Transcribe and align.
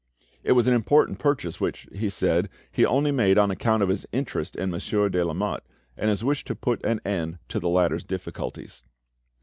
It 0.43 0.53
was 0.53 0.67
an 0.67 0.73
important 0.73 1.19
purchase, 1.19 1.61
which, 1.61 1.87
he 1.93 2.09
said, 2.09 2.49
he 2.71 2.83
only 2.83 3.11
made 3.11 3.37
on 3.37 3.51
account 3.51 3.83
of 3.83 3.89
his 3.89 4.03
interest 4.11 4.55
in 4.55 4.71
Monsieur 4.71 5.09
de 5.09 5.23
Lamotte, 5.23 5.63
and 5.95 6.09
his 6.09 6.23
wish 6.23 6.43
to 6.45 6.55
put 6.55 6.83
an 6.83 7.01
end 7.05 7.37
to 7.49 7.59
the 7.59 7.69
latter's 7.69 8.03
difficulties. 8.03 8.83